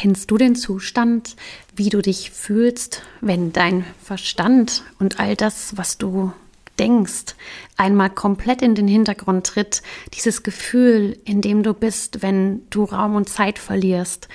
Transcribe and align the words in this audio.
Kennst 0.00 0.30
du 0.30 0.38
den 0.38 0.54
Zustand, 0.54 1.34
wie 1.74 1.88
du 1.88 2.00
dich 2.00 2.30
fühlst, 2.30 3.02
wenn 3.20 3.52
dein 3.52 3.84
Verstand 4.00 4.84
und 5.00 5.18
all 5.18 5.34
das, 5.34 5.76
was 5.76 5.98
du 5.98 6.32
denkst, 6.78 7.34
einmal 7.76 8.08
komplett 8.08 8.62
in 8.62 8.76
den 8.76 8.86
Hintergrund 8.86 9.48
tritt, 9.48 9.82
dieses 10.14 10.44
Gefühl, 10.44 11.18
in 11.24 11.40
dem 11.40 11.64
du 11.64 11.74
bist, 11.74 12.22
wenn 12.22 12.62
du 12.70 12.84
Raum 12.84 13.16
und 13.16 13.28
Zeit 13.28 13.58
verlierst. 13.58 14.28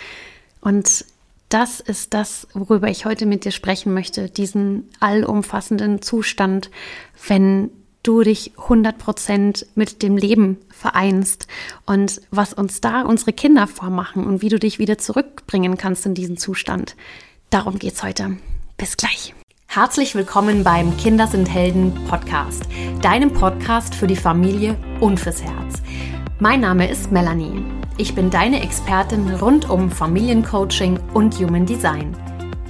Und 0.59 1.05
das 1.47 1.79
ist 1.79 2.13
das, 2.13 2.45
worüber 2.53 2.89
ich 2.89 3.05
heute 3.05 3.25
mit 3.25 3.45
dir 3.45 3.51
sprechen 3.51 3.93
möchte, 3.93 4.29
diesen 4.29 4.89
allumfassenden 4.99 6.01
Zustand, 6.01 6.71
wenn 7.25 7.69
du 8.03 8.21
dich 8.21 8.51
100% 8.57 9.65
mit 9.75 10.03
dem 10.03 10.17
Leben 10.17 10.57
vereinst 10.69 11.47
und 11.85 12.21
was 12.31 12.53
uns 12.53 12.81
da 12.81 13.01
unsere 13.01 13.33
Kinder 13.33 13.65
vormachen 13.65 14.25
und 14.25 14.41
wie 14.41 14.49
du 14.49 14.59
dich 14.59 14.77
wieder 14.77 14.97
zurückbringen 14.97 15.77
kannst 15.77 16.05
in 16.05 16.13
diesen 16.13 16.37
Zustand. 16.37 16.95
Darum 17.49 17.79
geht's 17.79 18.03
heute. 18.03 18.37
Bis 18.77 18.97
gleich. 18.97 19.33
Herzlich 19.67 20.13
willkommen 20.13 20.63
beim 20.63 20.95
Kinder 20.97 21.25
sind 21.25 21.49
Helden 21.49 21.93
Podcast, 22.07 22.63
deinem 23.01 23.33
Podcast 23.33 23.95
für 23.95 24.05
die 24.05 24.15
Familie 24.15 24.77
und 24.99 25.19
fürs 25.19 25.41
Herz. 25.41 25.81
Mein 26.39 26.59
Name 26.59 26.89
ist 26.89 27.11
Melanie. 27.11 27.63
Ich 27.97 28.13
bin 28.13 28.29
deine 28.29 28.61
Expertin 28.61 29.29
rund 29.35 29.69
um 29.69 29.89
Familiencoaching 29.89 30.99
und 31.13 31.39
Human 31.39 31.65
Design. 31.65 32.15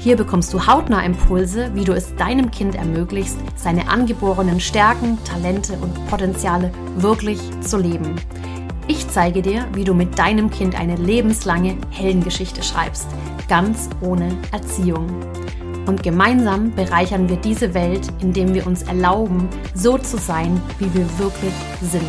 Hier 0.04 0.18
bekommst 0.18 0.54
du 0.54 0.68
hautnah 0.68 1.02
Impulse, 1.06 1.72
wie 1.76 1.86
du 1.86 1.94
es 1.94 2.14
deinem 2.18 2.52
Kind 2.52 2.76
ermöglicht, 2.76 3.38
seine 3.56 3.88
angeborenen 3.88 4.60
Stärken, 4.60 5.18
Talente 5.24 5.78
und 5.82 5.94
Potenziale 6.08 6.74
wirklich 6.98 7.40
zu 7.62 7.78
leben. 7.78 8.14
Ich 8.90 9.08
zeige 9.08 9.42
dir, 9.42 9.66
wie 9.74 9.86
du 9.86 9.94
mit 9.94 10.20
deinem 10.20 10.50
Kind 10.50 10.78
eine 10.78 10.98
lebenslange 10.98 11.78
Heldengeschichte 11.90 12.64
schreibst, 12.64 13.08
ganz 13.48 13.90
ohne 14.02 14.38
Erziehung. 14.52 15.08
Und 15.86 16.04
gemeinsam 16.04 16.72
bereichern 16.76 17.30
wir 17.30 17.38
diese 17.38 17.74
Welt, 17.74 18.06
indem 18.20 18.54
wir 18.54 18.68
uns 18.68 18.84
erlauben, 18.84 19.48
so 19.74 19.98
zu 19.98 20.18
sein, 20.18 20.62
wie 20.80 20.94
wir 20.94 21.08
wirklich 21.18 21.54
sind. 21.82 22.04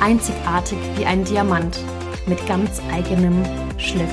Einzigartig 0.00 0.78
wie 0.96 1.06
ein 1.06 1.22
Diamant 1.22 1.78
mit 2.26 2.44
ganz 2.48 2.82
eigenem 2.92 3.44
Schliff. 3.78 4.10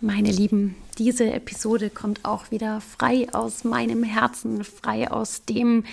Meine 0.00 0.32
Lieben, 0.32 0.74
diese 0.98 1.32
Episode 1.32 1.88
kommt 1.88 2.24
auch 2.24 2.50
wieder 2.50 2.80
frei 2.80 3.28
aus 3.32 3.64
meinem 3.64 4.02
Herzen, 4.02 4.64
frei 4.64 5.10
aus 5.10 5.44
dem 5.44 5.84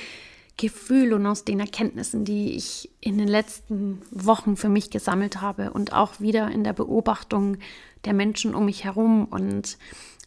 Gefühl 0.58 1.13
und 1.13 1.25
aus 1.25 1.45
den 1.45 1.59
Erkenntnissen, 1.59 2.25
die 2.25 2.55
ich 2.55 2.89
in 2.99 3.17
den 3.17 3.27
letzten 3.27 4.02
Wochen 4.11 4.58
für 4.58 4.69
mich 4.69 4.89
gesammelt 4.89 5.39
habe 5.39 5.71
und 5.71 5.93
auch 5.93 6.19
wieder 6.19 6.49
in 6.52 6.63
der 6.63 6.73
Beobachtung 6.73 7.58
der 8.05 8.13
Menschen 8.13 8.53
um 8.55 8.66
mich 8.66 8.83
herum 8.83 9.25
und 9.25 9.77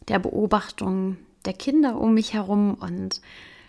der 0.07 0.19
Beobachtung 0.19 1.17
der 1.43 1.53
Kinder 1.53 1.99
um 1.99 2.13
mich 2.13 2.33
herum. 2.33 2.75
Und 2.75 3.21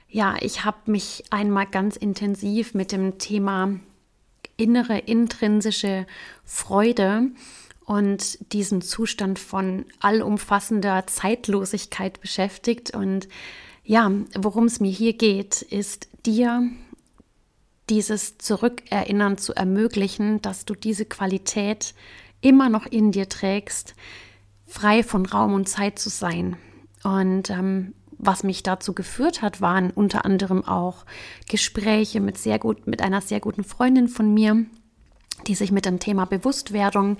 ja, 0.08 0.36
ich 0.40 0.64
habe 0.64 0.90
mich 0.90 1.24
einmal 1.30 1.66
ganz 1.66 1.96
intensiv 1.96 2.74
mit 2.74 2.90
dem 2.92 3.18
Thema 3.18 3.78
innere 4.56 4.98
intrinsische 4.98 6.06
Freude 6.44 7.30
und 7.86 8.52
diesen 8.52 8.82
Zustand 8.82 9.38
von 9.38 9.86
allumfassender 10.00 11.06
Zeitlosigkeit 11.06 12.20
beschäftigt. 12.20 12.90
Und 12.90 13.28
ja, 13.84 14.10
worum 14.36 14.64
es 14.64 14.80
mir 14.80 14.90
hier 14.90 15.12
geht, 15.12 15.62
ist 15.62 16.08
dir 16.26 16.68
dieses 17.88 18.38
Zurückerinnern 18.38 19.38
zu 19.38 19.54
ermöglichen, 19.54 20.42
dass 20.42 20.64
du 20.64 20.74
diese 20.74 21.04
Qualität 21.04 21.94
immer 22.40 22.68
noch 22.68 22.86
in 22.86 23.12
dir 23.12 23.28
trägst, 23.28 23.94
frei 24.66 25.04
von 25.04 25.24
Raum 25.24 25.54
und 25.54 25.68
Zeit 25.68 26.00
zu 26.00 26.10
sein. 26.10 26.56
Und 27.04 27.50
ähm, 27.50 27.94
was 28.18 28.42
mich 28.42 28.64
dazu 28.64 28.94
geführt 28.94 29.42
hat, 29.42 29.60
waren 29.60 29.92
unter 29.92 30.24
anderem 30.24 30.64
auch 30.64 31.04
Gespräche 31.48 32.20
mit 32.20 32.36
sehr 32.36 32.58
gut, 32.58 32.88
mit 32.88 33.00
einer 33.00 33.20
sehr 33.20 33.38
guten 33.38 33.62
Freundin 33.62 34.08
von 34.08 34.34
mir, 34.34 34.66
die 35.46 35.54
sich 35.54 35.72
mit 35.72 35.84
dem 35.84 35.98
Thema 35.98 36.24
Bewusstwerdung 36.24 37.18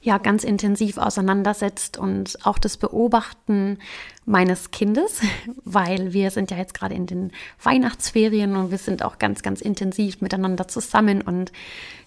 ja 0.00 0.18
ganz 0.18 0.44
intensiv 0.44 0.96
auseinandersetzt 0.96 1.98
und 1.98 2.38
auch 2.44 2.58
das 2.58 2.76
Beobachten 2.76 3.78
meines 4.24 4.70
Kindes, 4.70 5.20
weil 5.64 6.12
wir 6.12 6.30
sind 6.30 6.50
ja 6.50 6.56
jetzt 6.56 6.74
gerade 6.74 6.94
in 6.94 7.06
den 7.06 7.32
Weihnachtsferien 7.62 8.56
und 8.56 8.70
wir 8.70 8.78
sind 8.78 9.02
auch 9.02 9.18
ganz, 9.18 9.42
ganz 9.42 9.60
intensiv 9.60 10.20
miteinander 10.20 10.68
zusammen 10.68 11.20
und 11.20 11.52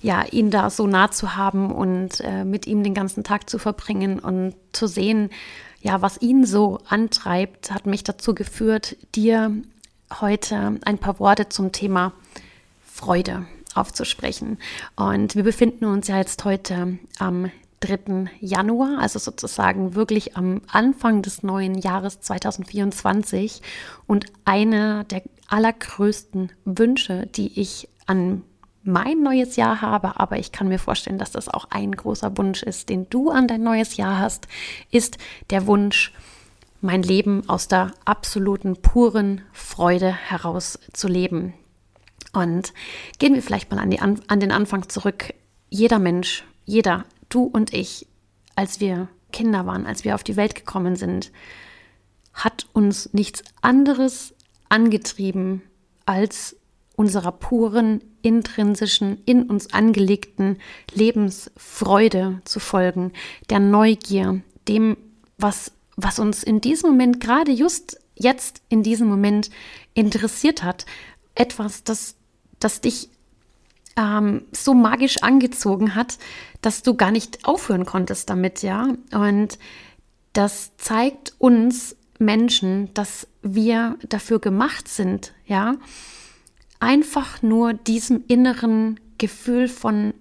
ja, 0.02 0.24
ihn 0.32 0.52
da 0.52 0.70
so 0.70 0.88
nah 0.88 1.12
zu 1.12 1.36
haben 1.36 1.72
und 1.72 2.22
äh, 2.22 2.46
mit 2.46 2.66
ihm 2.66 2.84
den 2.84 2.94
ganzen 2.94 3.24
Tag 3.24 3.50
zu 3.50 3.60
verbringen 3.60 4.20
und 4.20 4.56
zu 4.72 4.88
sehen, 4.88 5.30
ja, 5.82 6.02
was 6.02 6.22
ihn 6.22 6.46
so 6.46 6.80
antreibt, 6.88 7.72
hat 7.72 7.88
mich 7.88 8.04
dazu 8.04 8.36
geführt, 8.36 8.96
dir 9.16 9.52
heute 10.20 10.80
ein 10.86 10.98
paar 10.98 11.20
Worte 11.20 11.50
zum 11.50 11.72
Thema 11.72 12.14
Freude 12.86 13.46
aufzusprechen. 13.76 14.58
Und 14.96 15.36
wir 15.36 15.44
befinden 15.44 15.86
uns 15.86 16.08
ja 16.08 16.18
jetzt 16.18 16.44
heute 16.46 17.00
am 17.20 17.52
3. 17.82 18.30
Januar, 18.40 19.00
also 19.00 19.20
sozusagen 19.20 19.96
wirklich 19.96 20.38
am 20.38 20.62
Anfang 20.72 21.22
des 21.22 21.44
neuen 21.44 21.76
Jahres 21.76 22.22
2024. 22.22 23.62
Und 24.08 24.26
einer 24.46 25.04
der 25.06 25.24
allergrößten 25.48 26.52
Wünsche, 26.66 27.28
die 27.28 27.60
ich 27.60 27.90
an 28.06 28.44
mein 28.84 29.22
neues 29.22 29.58
Jahr 29.58 29.82
habe, 29.82 30.20
aber 30.20 30.38
ich 30.40 30.52
kann 30.52 30.68
mir 30.68 30.80
vorstellen, 30.80 31.20
dass 31.20 31.32
das 31.32 31.50
auch 31.50 31.66
ein 31.70 31.92
großer 31.92 32.38
Wunsch 32.38 32.64
ist, 32.64 32.90
den 32.90 33.08
du 33.10 33.30
an 33.30 33.48
dein 33.48 33.62
neues 33.62 33.98
Jahr 33.98 34.20
hast, 34.20 34.48
ist 34.90 35.18
der 35.50 35.68
Wunsch, 35.68 36.14
mein 36.82 37.04
Leben 37.04 37.48
aus 37.48 37.68
der 37.68 37.92
absoluten, 38.06 38.76
puren 38.76 39.42
Freude 39.54 40.12
heraus 40.12 40.80
zu 40.94 41.08
leben. 41.08 41.54
Und 42.34 42.74
gehen 43.20 43.34
wir 43.34 43.42
vielleicht 43.42 43.72
mal 43.72 43.80
an, 43.80 43.90
die, 43.90 44.00
an 44.00 44.40
den 44.40 44.52
Anfang 44.52 44.88
zurück. 44.90 45.34
Jeder 45.70 46.00
Mensch, 46.00 46.46
jeder, 46.66 47.06
du 47.30 47.44
und 47.44 47.74
ich, 47.74 48.08
als 48.56 48.80
wir 48.80 49.10
Kinder 49.32 49.66
waren, 49.66 49.86
als 49.86 50.04
wir 50.04 50.16
auf 50.16 50.24
die 50.24 50.36
Welt 50.36 50.56
gekommen 50.56 50.96
sind, 50.96 51.32
hat 52.34 52.68
uns 52.74 53.14
nichts 53.14 53.44
anderes 53.62 54.34
angetrieben, 54.70 55.62
als 56.06 56.56
unserer 56.96 57.32
puren, 57.32 58.04
intrinsischen, 58.22 59.22
in 59.26 59.44
uns 59.44 59.74
angelegten 59.74 60.58
Lebensfreude 60.94 62.42
zu 62.46 62.60
folgen, 62.60 63.12
der 63.50 63.60
Neugier, 63.60 64.42
dem, 64.68 64.98
was, 65.38 65.72
was 65.96 66.20
uns 66.20 66.44
in 66.44 66.62
diesem 66.62 66.92
Moment, 66.92 67.20
gerade 67.20 67.52
just 67.52 68.00
jetzt 68.16 68.62
in 68.70 68.84
diesem 68.84 69.08
Moment 69.08 69.50
interessiert 69.94 70.64
hat. 70.64 70.86
Etwas, 71.34 71.84
das 71.84 72.16
das 72.64 72.82
dich 72.82 73.10
ähm, 73.98 74.44
so 74.52 74.74
magisch 74.74 75.22
angezogen 75.22 75.96
hat, 75.96 76.18
dass 76.62 76.84
du 76.84 76.96
gar 76.96 77.12
nicht 77.12 77.46
aufhören 77.46 77.86
konntest 77.86 78.30
damit, 78.30 78.64
ja. 78.64 78.88
Und 79.12 79.60
das 80.34 80.72
zeigt 80.78 81.34
uns 81.40 81.96
Menschen, 82.20 82.94
dass 82.94 83.28
wir 83.42 83.98
dafür 84.08 84.40
gemacht 84.40 84.88
sind, 84.88 85.34
ja, 85.46 85.76
einfach 86.80 87.42
nur 87.42 87.74
diesem 87.74 88.24
inneren 88.28 89.00
Gefühl 89.18 89.68
von 89.68 90.14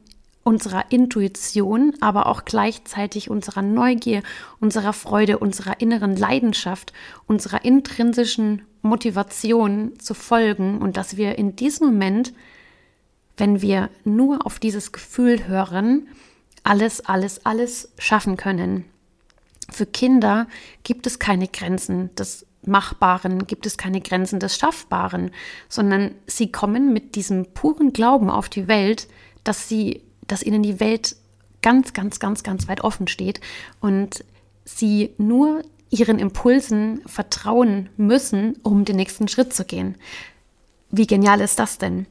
unserer 0.43 0.91
Intuition, 0.91 1.95
aber 2.01 2.27
auch 2.27 2.45
gleichzeitig 2.45 3.31
unserer 3.31 3.63
Neugier, 3.63 4.23
unserer 4.59 4.93
Freude, 4.93 5.39
unserer 5.39 5.81
inneren 5.81 6.17
Leidenschaft, 6.17 6.93
unserer 7.27 7.65
intrinsischen 7.65 8.63
Motivation 8.83 9.99
zu 9.99 10.15
folgen 10.15 10.79
und 10.79 10.97
dass 10.97 11.17
wir 11.17 11.39
in 11.39 11.57
diesem 11.57 11.89
Moment, 11.89 12.33
wenn 13.37 13.63
wir 13.63 13.91
nur 14.05 14.47
auf 14.47 14.59
dieses 14.59 14.93
Gefühl 14.93 15.47
hören, 15.47 16.09
alles, 16.63 17.05
alles, 17.05 17.45
alles 17.47 17.93
schaffen 17.99 18.37
können. 18.37 18.85
Für 19.71 19.87
Kinder 19.87 20.47
gibt 20.83 21.07
es 21.07 21.19
keine 21.19 21.49
Grenzen 21.49 22.15
des 22.17 22.47
Machbaren, 22.67 23.47
gibt 23.47 23.67
es 23.67 23.79
keine 23.79 24.01
Grenzen 24.01 24.41
des 24.41 24.59
Schaffbaren, 24.59 25.31
sondern 25.69 26.15
sie 26.27 26.53
kommen 26.53 26.93
mit 26.93 27.15
diesem 27.15 27.47
puren 27.47 27.93
Glauben 27.93 28.29
auf 28.29 28.49
die 28.49 28.69
Welt, 28.69 29.09
dass 29.45 29.69
sie, 29.69 30.03
dass 30.27 30.43
ihnen 30.43 30.63
die 30.63 30.81
Welt 30.81 31.17
ganz, 31.63 31.93
ganz, 31.93 32.19
ganz, 32.21 32.43
ganz 32.43 32.69
weit 32.69 32.83
offen 32.83 33.09
steht 33.09 33.41
und 33.81 34.25
sie 34.65 35.15
nur 35.19 35.63
ihren 35.91 36.19
Impulsen 36.19 37.03
vertrauen 37.07 37.89
müssen, 37.97 38.57
um 38.63 38.85
den 38.85 38.97
nächsten 38.97 39.29
Schritt 39.29 39.53
zu 39.53 39.65
gehen. 39.65 39.97
Wie 40.91 41.07
genial 41.07 41.41
ist 41.41 41.59
das 41.59 41.79
denn? 41.79 42.07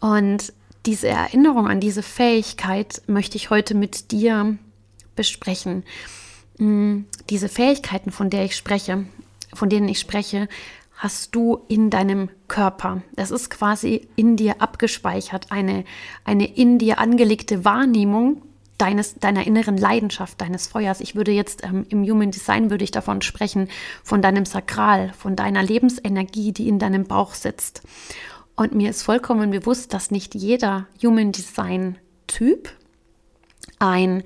Und 0.00 0.52
diese 0.86 1.08
Erinnerung 1.08 1.68
an 1.68 1.80
diese 1.80 2.02
Fähigkeit 2.02 3.02
möchte 3.06 3.36
ich 3.36 3.50
heute 3.50 3.74
mit 3.74 4.10
dir 4.10 4.56
besprechen. 5.16 5.84
Mm, 6.58 7.00
diese 7.28 7.48
Fähigkeiten, 7.48 8.10
von 8.10 8.30
der 8.30 8.44
ich 8.44 8.56
spreche, 8.56 9.04
von 9.52 9.68
denen 9.68 9.88
ich 9.88 10.00
spreche, 10.00 10.48
hast 10.94 11.34
du 11.34 11.60
in 11.68 11.90
deinem 11.90 12.28
Körper. 12.48 13.02
Das 13.14 13.30
ist 13.30 13.50
quasi 13.50 14.08
in 14.16 14.36
dir 14.36 14.60
abgespeichert, 14.60 15.50
eine, 15.50 15.84
eine 16.24 16.46
in 16.46 16.78
dir 16.78 16.98
angelegte 16.98 17.64
Wahrnehmung, 17.64 18.42
deines, 18.78 19.16
deiner 19.16 19.46
inneren 19.46 19.76
Leidenschaft, 19.76 20.40
deines 20.40 20.68
Feuers. 20.68 21.00
Ich 21.00 21.14
würde 21.14 21.32
jetzt 21.32 21.64
ähm, 21.64 21.84
im 21.88 22.02
Human 22.04 22.30
Design 22.30 22.70
würde 22.70 22.84
ich 22.84 22.90
davon 22.90 23.22
sprechen, 23.22 23.68
von 24.02 24.22
deinem 24.22 24.46
Sakral, 24.46 25.12
von 25.18 25.36
deiner 25.36 25.62
Lebensenergie, 25.62 26.52
die 26.52 26.68
in 26.68 26.78
deinem 26.78 27.04
Bauch 27.04 27.34
sitzt. 27.34 27.82
Und 28.56 28.74
mir 28.74 28.90
ist 28.90 29.02
vollkommen 29.02 29.50
bewusst, 29.50 29.92
dass 29.92 30.10
nicht 30.10 30.34
jeder 30.34 30.86
Human 31.02 31.32
Design 31.32 31.98
Typ 32.26 32.70
ein, 33.78 34.22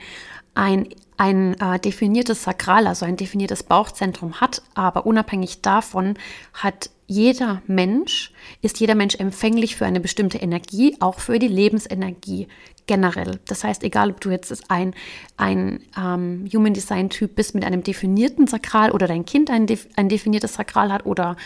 ein, 0.55 0.89
ein 1.17 1.59
äh, 1.61 1.79
definiertes 1.79 2.43
Sakral, 2.43 2.87
also 2.87 3.05
ein 3.05 3.17
definiertes 3.17 3.63
Bauchzentrum 3.63 4.41
hat, 4.41 4.63
aber 4.75 5.07
unabhängig 5.07 5.63
davon 5.63 6.19
hat 6.53 6.91
jeder 7.07 7.61
Mensch, 7.67 8.33
ist 8.63 8.81
jeder 8.81 8.95
Mensch 8.95 9.17
empfänglich 9.17 9.77
für 9.77 9.85
eine 9.85 10.01
bestimmte 10.01 10.39
Energie, 10.39 10.97
auch 11.01 11.21
für 11.21 11.39
die 11.39 11.49
Lebensenergie 11.49 12.49
generell. 12.87 13.40
Das 13.46 13.64
heißt, 13.64 13.82
egal 13.84 14.11
ob 14.11 14.20
du 14.20 14.31
jetzt 14.31 14.70
ein, 14.70 14.94
ein 15.37 15.81
ähm, 15.96 16.49
Human 16.52 16.75
Design 16.75 17.11
Typ 17.11 17.34
bist 17.34 17.55
mit 17.55 17.64
einem 17.64 17.82
definierten 17.82 18.46
Sakral 18.46 18.90
oder 18.90 19.06
dein 19.06 19.25
Kind 19.25 19.50
ein, 19.50 19.67
ein 19.96 20.08
definiertes 20.08 20.55
Sakral 20.55 20.93
hat 20.93 21.06
oder 21.06 21.37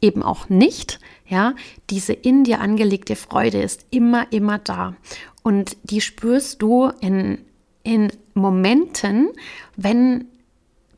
eben 0.00 0.22
auch 0.22 0.48
nicht, 0.48 1.00
ja, 1.26 1.54
diese 1.90 2.12
in 2.12 2.44
dir 2.44 2.60
angelegte 2.60 3.16
Freude 3.16 3.62
ist 3.62 3.86
immer, 3.90 4.30
immer 4.32 4.58
da. 4.58 4.94
Und 5.42 5.76
die 5.82 6.00
spürst 6.00 6.62
du 6.62 6.90
in, 7.00 7.38
in 7.82 8.08
Momenten, 8.34 9.28
wenn 9.76 10.26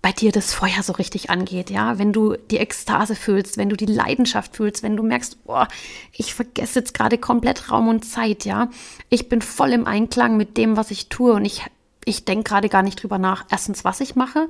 bei 0.02 0.12
dir 0.12 0.32
das 0.32 0.54
Feuer 0.54 0.82
so 0.82 0.93
richtig 0.93 1.31
angeht, 1.31 1.70
ja, 1.70 1.98
wenn 1.98 2.12
du 2.12 2.37
die 2.50 2.58
Ekstase 2.58 3.14
fühlst, 3.14 3.56
wenn 3.56 3.69
du 3.69 3.76
die 3.76 3.87
Leidenschaft 3.87 4.56
fühlst, 4.56 4.82
wenn 4.82 4.96
du 4.96 5.02
merkst, 5.02 5.44
boah, 5.44 5.69
ich 6.12 6.34
vergesse 6.34 6.81
jetzt 6.81 6.94
gerade 6.94 7.19
komplett 7.19 7.70
Raum 7.70 7.88
und 7.88 8.04
Zeit, 8.04 8.44
ja, 8.44 8.70
ich 9.08 9.28
bin 9.28 9.43
voll 9.43 9.72
im 9.72 9.87
Einklang 9.87 10.37
mit 10.37 10.56
dem, 10.56 10.76
was 10.76 10.90
ich 10.90 11.08
tue 11.08 11.32
und 11.32 11.44
ich, 11.44 11.64
ich 12.04 12.25
denke 12.25 12.44
gerade 12.44 12.69
gar 12.69 12.82
nicht 12.82 13.02
drüber 13.02 13.19
nach, 13.19 13.46
erstens, 13.50 13.84
was 13.84 14.00
ich 14.00 14.14
mache, 14.14 14.48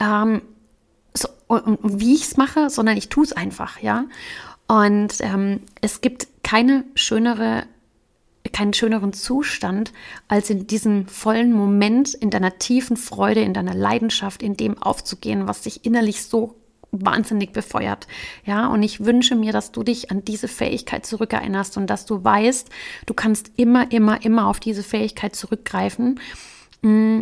ähm, 0.00 0.42
so, 1.14 1.28
und, 1.46 1.62
und 1.62 2.00
wie 2.00 2.14
ich 2.14 2.22
es 2.22 2.36
mache, 2.36 2.70
sondern 2.70 2.96
ich 2.96 3.08
tue 3.08 3.24
es 3.24 3.32
einfach, 3.32 3.80
ja. 3.80 4.04
Und 4.68 5.14
ähm, 5.20 5.62
es 5.80 6.02
gibt 6.02 6.28
keine 6.42 6.84
schönere 6.94 7.64
keinen 8.52 8.72
schöneren 8.72 9.12
Zustand, 9.12 9.92
als 10.28 10.50
in 10.50 10.66
diesem 10.66 11.06
vollen 11.06 11.52
Moment, 11.52 12.14
in 12.14 12.30
deiner 12.30 12.58
tiefen 12.58 12.96
Freude, 12.96 13.40
in 13.40 13.54
deiner 13.54 13.74
Leidenschaft, 13.74 14.42
in 14.42 14.56
dem 14.56 14.80
aufzugehen, 14.80 15.46
was 15.46 15.62
dich 15.62 15.84
innerlich 15.84 16.24
so 16.24 16.56
wahnsinnig 16.90 17.52
befeuert. 17.52 18.06
Ja, 18.44 18.66
und 18.68 18.82
ich 18.82 19.04
wünsche 19.04 19.34
mir, 19.34 19.52
dass 19.52 19.72
du 19.72 19.82
dich 19.82 20.10
an 20.10 20.24
diese 20.24 20.48
Fähigkeit 20.48 21.04
zurückerinnerst 21.04 21.76
und 21.76 21.88
dass 21.88 22.06
du 22.06 22.24
weißt, 22.24 22.68
du 23.06 23.14
kannst 23.14 23.52
immer, 23.56 23.90
immer, 23.92 24.24
immer 24.24 24.46
auf 24.46 24.60
diese 24.60 24.82
Fähigkeit 24.82 25.36
zurückgreifen, 25.36 26.20
mm, 26.82 27.20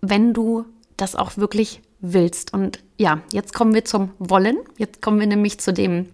wenn 0.00 0.32
du 0.32 0.64
das 0.96 1.16
auch 1.16 1.36
wirklich 1.36 1.80
willst. 2.00 2.52
Und 2.54 2.80
ja, 2.96 3.22
jetzt 3.32 3.52
kommen 3.54 3.74
wir 3.74 3.84
zum 3.84 4.10
Wollen. 4.18 4.58
Jetzt 4.76 5.02
kommen 5.02 5.20
wir 5.20 5.26
nämlich 5.26 5.58
zu 5.58 5.72
dem 5.72 6.08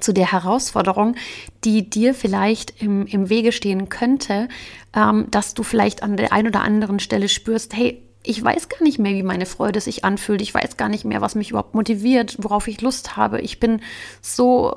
zu 0.00 0.12
der 0.12 0.32
Herausforderung, 0.32 1.16
die 1.64 1.88
dir 1.88 2.14
vielleicht 2.14 2.82
im, 2.82 3.06
im 3.06 3.28
Wege 3.28 3.52
stehen 3.52 3.88
könnte, 3.88 4.48
ähm, 4.94 5.26
dass 5.30 5.54
du 5.54 5.62
vielleicht 5.62 6.02
an 6.02 6.16
der 6.16 6.32
einen 6.32 6.48
oder 6.48 6.62
anderen 6.62 6.98
Stelle 6.98 7.28
spürst, 7.28 7.74
hey, 7.74 8.00
ich 8.26 8.42
weiß 8.42 8.70
gar 8.70 8.82
nicht 8.82 8.98
mehr, 8.98 9.12
wie 9.12 9.22
meine 9.22 9.46
Freude 9.46 9.80
sich 9.80 10.04
anfühlt. 10.04 10.40
Ich 10.40 10.54
weiß 10.54 10.76
gar 10.78 10.88
nicht 10.88 11.04
mehr, 11.04 11.20
was 11.20 11.34
mich 11.34 11.50
überhaupt 11.50 11.74
motiviert, 11.74 12.36
worauf 12.40 12.66
ich 12.68 12.80
Lust 12.80 13.16
habe. 13.16 13.40
Ich 13.40 13.60
bin 13.60 13.82
so, 14.22 14.76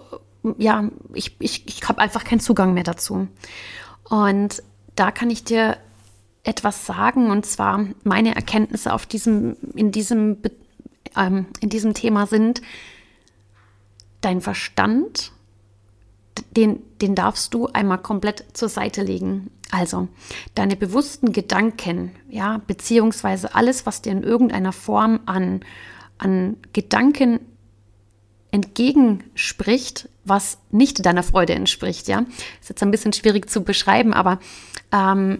ja, 0.58 0.90
ich, 1.14 1.38
ich, 1.40 1.64
ich 1.66 1.88
habe 1.88 2.02
einfach 2.02 2.26
keinen 2.26 2.42
Zugang 2.42 2.74
mehr 2.74 2.84
dazu. 2.84 3.28
Und 4.04 4.62
da 4.96 5.12
kann 5.12 5.30
ich 5.30 5.46
dir 5.46 5.78
etwas 6.44 6.86
sagen, 6.86 7.32
und 7.32 7.46
zwar 7.46 7.86
meine 8.04 8.36
Erkenntnisse 8.36 8.94
auf 8.94 9.06
diesem, 9.06 9.56
in 9.76 9.92
diesem, 9.92 10.38
ähm, 11.16 11.46
in 11.62 11.70
diesem 11.70 11.94
Thema 11.94 12.28
sind, 12.28 12.62
dein 14.28 14.42
Verstand, 14.42 15.32
den, 16.52 16.82
den 17.02 17.16
darfst 17.16 17.54
du 17.54 17.68
einmal 17.68 17.98
komplett 17.98 18.46
zur 18.54 18.68
Seite 18.68 19.02
legen. 19.02 19.50
Also 19.72 20.10
deine 20.54 20.76
bewussten 20.76 21.32
Gedanken, 21.32 22.12
ja, 22.30 22.62
beziehungsweise 22.68 23.56
alles, 23.56 23.86
was 23.86 24.02
dir 24.02 24.12
in 24.12 24.24
irgendeiner 24.24 24.74
Form 24.74 25.22
an, 25.26 25.62
an 26.18 26.58
Gedanken 26.74 27.40
entgegenspricht, 28.52 30.10
was 30.26 30.58
nicht 30.72 31.06
deiner 31.06 31.24
Freude 31.24 31.54
entspricht, 31.54 32.08
ja. 32.10 32.26
Ist 32.60 32.70
jetzt 32.70 32.84
ein 32.84 32.92
bisschen 32.92 33.14
schwierig 33.14 33.50
zu 33.50 33.64
beschreiben, 33.64 34.14
aber 34.14 34.40
ähm, 34.92 35.40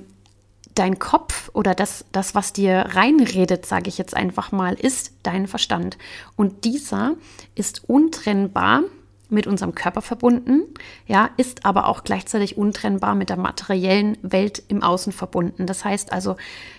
dein 0.80 1.00
Kopf 1.00 1.50
oder 1.54 1.74
das, 1.74 2.06
das, 2.12 2.36
was 2.36 2.54
dir 2.54 2.88
reinredet, 2.92 3.66
sage 3.66 3.90
ich 3.90 3.98
jetzt 3.98 4.16
einfach 4.16 4.52
mal, 4.52 4.74
ist 4.74 5.12
dein 5.24 5.48
Verstand. 5.48 5.98
Und 6.36 6.66
dieser 6.66 7.16
ist 7.56 7.90
untrennbar 7.90 8.84
mit 9.30 9.48
unserem 9.48 9.76
Körper 9.76 10.02
verbunden, 10.02 10.62
ja, 11.06 11.30
ist 11.38 11.66
aber 11.66 11.88
auch 11.88 12.04
gleichzeitig 12.04 12.58
untrennbar 12.58 13.16
mit 13.16 13.30
der 13.30 13.38
materiellen 13.38 14.18
Welt 14.22 14.64
im 14.68 14.84
Außen 14.84 15.12
verbunden. 15.12 15.66
Das 15.66 15.84
heißt 15.84 16.14
also, 16.14 16.38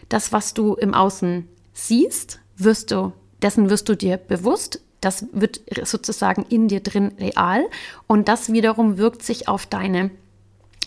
das, 0.09 0.33
was 0.33 0.55
du 0.55 0.75
im 0.75 0.94
Außen 0.94 1.47
siehst, 1.75 2.41
wirst 2.56 2.91
du, 2.91 3.12
dessen 3.43 3.69
wirst 3.69 3.89
du 3.89 3.97
dir 3.97 4.17
bewusst, 4.17 4.81
das 5.01 5.27
wird 5.33 5.61
sozusagen 5.85 6.44
in 6.49 6.69
dir 6.69 6.81
drin 6.81 7.12
real 7.21 7.65
und 8.06 8.29
das 8.29 8.53
wiederum 8.53 8.97
wirkt 8.99 9.23
sich 9.23 9.47
auf 9.47 9.67
deine 9.67 10.11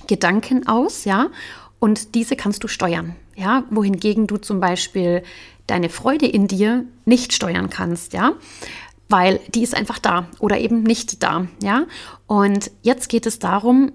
Gedanken 0.08 0.68
aus, 0.68 1.06
ja, 1.06 1.30
und 1.82 2.14
diese 2.16 2.36
kannst 2.38 2.64
du 2.64 2.70
steuern. 2.70 3.16
Ja, 3.36 3.64
wohingegen 3.72 4.28
du 4.28 4.38
zum 4.38 4.60
Beispiel 4.60 5.24
deine 5.66 5.90
Freude 5.90 6.28
in 6.28 6.48
dir 6.48 6.86
nicht 7.06 7.34
steuern 7.34 7.70
kannst, 7.70 8.14
ja, 8.14 8.34
weil 9.10 9.40
die 9.54 9.64
ist 9.64 9.76
einfach 9.76 9.98
da 10.00 10.28
oder 10.40 10.60
eben 10.60 10.84
nicht 10.84 11.24
da, 11.24 11.48
ja. 11.62 11.88
Und 12.28 12.72
jetzt 12.84 13.10
geht 13.10 13.26
es 13.26 13.40
darum, 13.40 13.92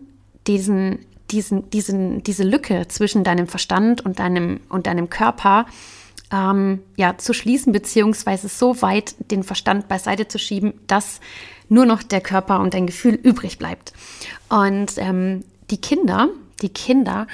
diesen, 0.49 0.99
diesen, 1.31 1.71
diesen, 1.71 2.23
diese 2.25 2.43
Lücke 2.43 2.89
zwischen 2.89 3.25
deinem 3.25 3.47
Verstand 3.47 4.05
und 4.05 4.19
deinem, 4.19 4.61
und 4.69 4.89
deinem 4.89 5.09
Körper 5.09 5.67
ähm, 6.33 6.81
ja, 6.97 7.17
zu 7.19 7.33
schließen, 7.33 7.73
beziehungsweise 7.73 8.49
so 8.49 8.83
weit 8.83 9.15
den 9.31 9.45
Verstand 9.45 9.87
beiseite 9.87 10.27
zu 10.27 10.41
schieben, 10.41 10.75
dass 10.89 11.21
nur 11.69 11.87
noch 11.87 12.03
der 12.03 12.21
Körper 12.21 12.59
und 12.59 12.75
dein 12.75 12.87
Gefühl 12.87 13.15
übrig 13.15 13.59
bleibt. 13.59 13.93
Und 14.49 14.93
ähm, 14.97 15.45
die 15.71 15.81
Kinder, 15.81 16.29
die 16.63 16.69
Kinder, 16.69 17.29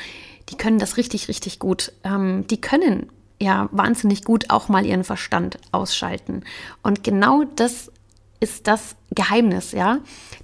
die 0.52 0.56
können 0.56 0.78
das 0.78 0.96
richtig, 0.96 1.28
richtig 1.28 1.58
gut. 1.58 1.92
Ähm, 2.04 2.46
die 2.48 2.60
können 2.60 3.08
ja 3.40 3.68
wahnsinnig 3.72 4.24
gut 4.24 4.50
auch 4.50 4.68
mal 4.68 4.86
ihren 4.86 5.02
Verstand 5.02 5.58
ausschalten. 5.72 6.44
Und 6.82 7.02
genau 7.02 7.44
das 7.56 7.90
ist 8.38 8.66
das 8.66 8.96
Geheimnis, 9.14 9.72
ja, 9.72 9.98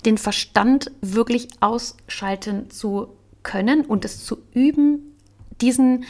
den 0.04 0.18
Verstand 0.18 0.90
wirklich 1.00 1.48
ausschalten 1.60 2.70
zu 2.70 3.08
können 3.42 3.84
und 3.84 4.04
es 4.04 4.24
zu 4.24 4.38
üben, 4.52 5.16
diesen 5.60 6.04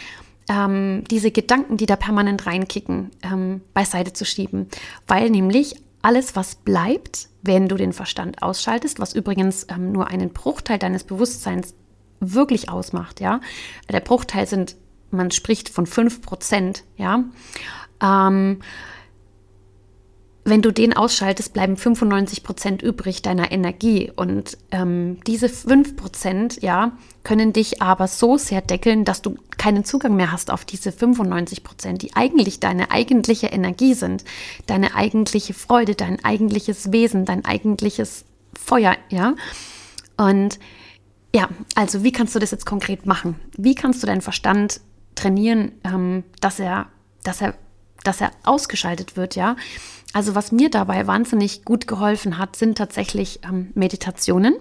ähm, 0.50 1.05
diese 1.11 1.31
Gedanken, 1.31 1.76
die 1.76 1.87
da 1.87 1.97
permanent 1.97 2.47
reinkicken, 2.47 3.11
ähm, 3.23 3.61
beiseite 3.75 4.14
zu 4.14 4.25
schieben. 4.25 4.69
Weil 5.07 5.28
nämlich 5.28 5.76
alles, 6.00 6.37
was 6.37 6.55
bleibt, 6.55 7.28
wenn 7.43 7.69
du 7.69 7.76
den 7.76 7.93
Verstand 7.93 8.43
ausschaltest, 8.43 8.99
was 8.99 9.14
übrigens 9.14 9.67
ähm, 9.69 9.93
nur 9.93 10.09
einen 10.09 10.31
Bruchteil 10.31 10.78
deines 10.78 11.05
Bewusstseins 11.05 11.75
wirklich 12.21 12.69
ausmacht, 12.69 13.21
ja. 13.21 13.41
Der 13.91 14.01
Bruchteil 14.01 14.47
sind, 14.47 14.77
man 15.11 15.31
spricht 15.31 15.69
von 15.69 15.87
5 15.87 16.23
Prozent, 16.23 16.85
ja. 16.97 17.25
Ähm, 18.03 18.61
wenn 20.49 20.63
du 20.63 20.73
den 20.73 20.97
ausschaltest, 20.97 21.53
bleiben 21.53 21.77
95 21.77 22.43
Prozent 22.43 22.83
übrig 22.83 23.21
deiner 23.21 23.53
Energie. 23.53 24.11
Und 24.15 24.57
ähm, 24.71 25.19
diese 25.27 25.49
5 25.49 25.97
Prozent, 25.97 26.63
ja, 26.63 26.93
können 27.23 27.53
dich 27.53 27.83
aber 27.83 28.09
so 28.09 28.39
sehr 28.39 28.63
deckeln, 28.63 29.05
dass 29.05 29.21
du 29.21 29.37
keinen 29.59 29.85
Zugang 29.85 30.17
mehr 30.17 30.33
hast 30.33 30.51
auf 30.51 30.65
diese 30.65 30.91
95 30.91 31.65
Prozent, 31.65 32.03
die 32.03 32.17
eigentlich 32.17 32.61
deine 32.61 32.91
eigentliche 32.91 33.49
Energie 33.49 33.93
sind, 33.93 34.25
deine 34.67 34.95
eigentliche 34.95 35.53
Freude, 35.53 35.95
dein 35.95 36.25
eigentliches 36.25 36.93
Wesen, 36.93 37.27
dein 37.27 37.45
eigentliches 37.45 38.25
Feuer, 38.55 38.97
ja. 39.11 39.35
Und 40.17 40.59
ja, 41.35 41.49
also 41.75 42.04
wie 42.04 42.12
kannst 42.12 42.35
du 42.35 42.38
das 42.38 42.50
jetzt 42.50 42.66
konkret 42.66 43.06
machen? 43.06 43.37
Wie 43.56 43.75
kannst 43.75 44.02
du 44.02 44.06
deinen 44.06 44.23
Verstand 44.23 44.80
trainieren, 45.14 45.73
ähm, 45.85 46.25
dass 46.40 46.58
er, 46.58 46.87
dass 47.23 47.40
er, 47.40 47.54
dass 48.04 48.20
er 48.20 48.30
ausgeschaltet 48.44 49.16
wird, 49.16 49.37
ja? 49.37 49.56
Also 50.14 50.35
was 50.35 50.52
mir 50.52 50.70
dabei 50.70 51.06
wahnsinnig 51.06 51.64
gut 51.64 51.87
geholfen 51.87 52.38
hat, 52.38 52.56
sind 52.56 52.78
tatsächlich 52.78 53.40
ähm, 53.44 53.73
Meditationen, 53.75 54.54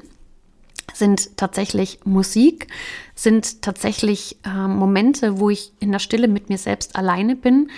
sind 0.93 1.37
tatsächlich 1.37 1.99
Musik, 2.03 2.67
sind 3.15 3.61
tatsächlich 3.61 4.37
ähm, 4.45 4.75
Momente, 4.75 5.39
wo 5.39 5.49
ich 5.49 5.71
in 5.79 5.91
der 5.91 5.99
Stille 5.99 6.27
mit 6.27 6.49
mir 6.49 6.57
selbst 6.57 6.97
alleine 6.97 7.35
bin, 7.37 7.69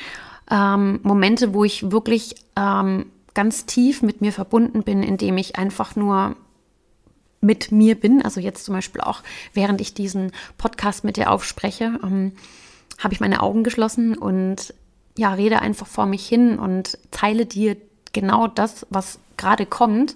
ähm, 0.50 1.00
Momente, 1.04 1.54
wo 1.54 1.64
ich 1.64 1.92
wirklich 1.92 2.36
ähm, 2.56 3.12
ganz 3.36 3.66
tief 3.66 4.02
mit 4.02 4.22
mir 4.22 4.34
verbunden 4.34 4.84
bin, 4.84 5.04
indem 5.04 5.38
ich 5.38 5.58
einfach 5.58 5.96
nur 5.96 6.36
mit 7.42 7.72
mir 7.72 7.96
bin, 7.96 8.22
also 8.22 8.40
jetzt 8.40 8.66
zum 8.66 8.76
Beispiel 8.76 9.02
auch, 9.02 9.24
während 9.54 9.82
ich 9.82 9.94
diesen 9.94 10.32
Podcast 10.58 11.04
mit 11.04 11.18
dir 11.18 11.32
aufspreche, 11.32 12.00
ähm, 12.04 12.34
habe 12.98 13.14
ich 13.14 13.20
meine 13.20 13.42
Augen 13.42 13.64
geschlossen 13.64 14.18
und 14.18 14.74
ja, 15.18 15.34
rede 15.34 15.62
einfach 15.62 15.88
vor 15.88 16.06
mich 16.06 16.28
hin 16.28 16.60
und 16.60 16.98
teile 17.12 17.46
dir 17.46 17.78
genau 18.14 18.48
das, 18.48 18.86
was 18.90 19.20
gerade 19.38 19.66
kommt. 19.66 20.16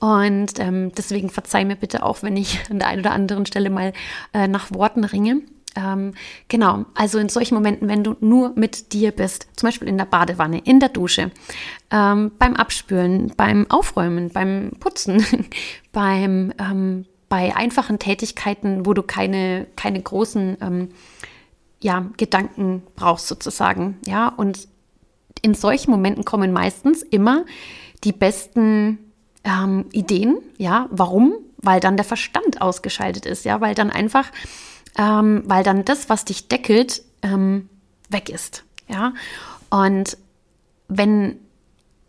Und 0.00 0.58
ähm, 0.58 0.92
deswegen 0.96 1.30
verzeih 1.30 1.64
mir 1.64 1.76
bitte 1.76 2.02
auch, 2.02 2.22
wenn 2.22 2.36
ich 2.36 2.60
an 2.70 2.78
der 2.78 2.88
einen 2.88 3.00
oder 3.00 3.12
anderen 3.12 3.46
Stelle 3.46 3.70
mal 3.70 3.92
äh, 4.32 4.48
nach 4.48 4.72
Worten 4.72 5.04
ringe. 5.04 5.40
Ähm, 5.76 6.14
genau, 6.48 6.84
also 6.94 7.18
in 7.18 7.28
solchen 7.28 7.54
Momenten, 7.54 7.88
wenn 7.88 8.04
du 8.04 8.16
nur 8.20 8.52
mit 8.54 8.92
dir 8.92 9.10
bist, 9.10 9.48
zum 9.56 9.68
Beispiel 9.68 9.88
in 9.88 9.98
der 9.98 10.04
Badewanne, 10.04 10.58
in 10.58 10.80
der 10.80 10.88
Dusche, 10.88 11.30
ähm, 11.90 12.32
beim 12.38 12.54
Abspülen, 12.54 13.32
beim 13.36 13.70
Aufräumen, 13.70 14.30
beim 14.30 14.72
Putzen, 14.78 15.24
beim, 15.92 16.52
ähm, 16.58 17.06
bei 17.28 17.56
einfachen 17.56 17.98
Tätigkeiten, 17.98 18.86
wo 18.86 18.94
du 18.94 19.02
keine, 19.02 19.66
keine 19.76 20.00
großen 20.00 20.58
ähm, 20.60 20.88
ja, 21.82 22.06
Gedanken 22.16 22.82
brauchst 22.96 23.26
sozusagen. 23.26 23.98
Ja, 24.06 24.28
und 24.28 24.68
in 25.42 25.54
solchen 25.54 25.90
Momenten 25.90 26.24
kommen 26.24 26.52
meistens 26.52 27.02
immer 27.02 27.44
die 28.04 28.12
besten 28.12 28.98
ähm, 29.44 29.86
Ideen. 29.92 30.38
Ja, 30.56 30.88
warum? 30.90 31.34
Weil 31.58 31.80
dann 31.80 31.96
der 31.96 32.04
Verstand 32.04 32.62
ausgeschaltet 32.62 33.26
ist. 33.26 33.44
Ja, 33.44 33.60
weil 33.60 33.74
dann 33.74 33.90
einfach, 33.90 34.30
ähm, 34.96 35.42
weil 35.46 35.64
dann 35.64 35.84
das, 35.84 36.08
was 36.08 36.24
dich 36.24 36.48
deckelt, 36.48 37.02
ähm, 37.22 37.68
weg 38.08 38.28
ist. 38.28 38.64
Ja, 38.88 39.14
und 39.70 40.16
wenn 40.88 41.36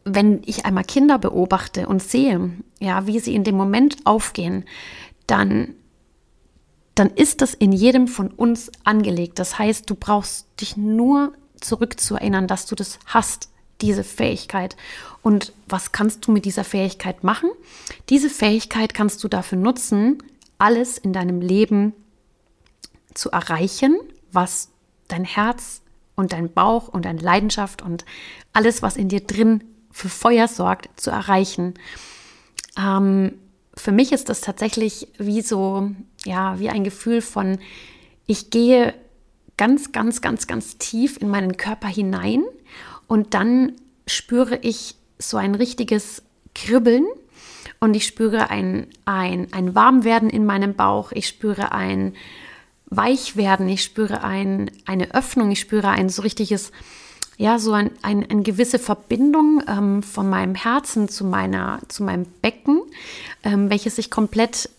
wenn 0.07 0.43
ich 0.45 0.65
einmal 0.65 0.83
Kinder 0.83 1.17
beobachte 1.17 1.87
und 1.87 2.01
sehe, 2.01 2.51
ja, 2.79 3.07
wie 3.07 3.19
sie 3.19 3.33
in 3.33 3.43
dem 3.43 3.57
Moment 3.57 3.97
aufgehen, 4.05 4.65
dann 5.25 5.73
dann 6.93 7.09
ist 7.09 7.41
das 7.41 7.53
in 7.53 7.73
jedem 7.73 8.07
von 8.07 8.29
uns 8.29 8.71
angelegt. 8.85 9.37
Das 9.39 9.59
heißt, 9.59 9.89
du 9.89 9.95
brauchst 9.95 10.47
dich 10.61 10.77
nur 10.77 11.33
zurückzuerinnern, 11.59 12.47
dass 12.47 12.67
du 12.67 12.75
das 12.75 12.99
hast, 13.05 13.49
diese 13.81 14.05
Fähigkeit. 14.05 14.77
Und 15.21 15.51
was 15.67 15.91
kannst 15.91 16.25
du 16.25 16.31
mit 16.31 16.45
dieser 16.45 16.63
Fähigkeit 16.63 17.23
machen? 17.23 17.49
Diese 18.09 18.29
Fähigkeit 18.29 18.93
kannst 18.93 19.23
du 19.23 19.27
dafür 19.27 19.57
nutzen, 19.57 20.23
alles 20.57 20.97
in 20.97 21.11
deinem 21.11 21.41
Leben 21.41 21.93
zu 23.15 23.31
erreichen, 23.31 23.97
was 24.31 24.69
dein 25.07 25.23
Herz 25.25 25.81
und 26.15 26.33
dein 26.33 26.53
Bauch 26.53 26.87
und 26.87 27.05
deine 27.05 27.21
Leidenschaft 27.21 27.81
und 27.81 28.05
alles, 28.53 28.81
was 28.81 28.95
in 28.95 29.09
dir 29.09 29.21
drin 29.21 29.63
für 29.91 30.09
Feuer 30.09 30.47
sorgt, 30.47 30.89
zu 30.99 31.09
erreichen. 31.09 31.73
Ähm, 32.77 33.33
für 33.75 33.91
mich 33.91 34.11
ist 34.11 34.29
das 34.29 34.41
tatsächlich 34.41 35.07
wie 35.17 35.41
so, 35.41 35.91
ja, 36.25 36.59
wie 36.59 36.69
ein 36.69 36.83
Gefühl 36.83 37.21
von, 37.21 37.59
ich 38.25 38.49
gehe 38.49 38.93
ganz, 39.57 39.91
ganz, 39.91 40.21
ganz, 40.21 40.47
ganz 40.47 40.77
tief 40.77 41.17
in 41.17 41.29
meinen 41.29 41.57
Körper 41.57 41.87
hinein 41.87 42.43
und 43.07 43.33
dann 43.33 43.73
spüre 44.07 44.57
ich 44.61 44.95
so 45.17 45.37
ein 45.37 45.55
richtiges 45.55 46.23
Kribbeln 46.53 47.05
und 47.79 47.95
ich 47.95 48.05
spüre 48.05 48.49
ein, 48.49 48.87
ein, 49.05 49.47
ein 49.51 49.75
Warmwerden 49.75 50.29
in 50.29 50.45
meinem 50.45 50.75
Bauch, 50.75 51.11
ich 51.11 51.27
spüre 51.27 51.71
ein 51.71 52.15
Weichwerden, 52.87 53.67
ich 53.67 53.83
spüre 53.83 54.23
ein, 54.23 54.71
eine 54.85 55.13
Öffnung, 55.13 55.51
ich 55.51 55.59
spüre 55.59 55.89
ein 55.89 56.09
so 56.09 56.21
richtiges, 56.21 56.71
ja, 57.37 57.59
so 57.59 57.73
ein, 57.73 57.91
ein, 58.01 58.29
eine 58.29 58.43
gewisse 58.43 58.79
Verbindung 58.79 59.63
ähm, 59.67 60.03
von 60.03 60.29
meinem 60.29 60.55
Herzen 60.55 61.09
zu, 61.09 61.25
meiner, 61.25 61.79
zu 61.87 62.03
meinem 62.03 62.25
Becken, 62.41 62.81
ähm, 63.43 63.69
welches 63.69 63.95
sich 63.97 64.11
komplett 64.11 64.69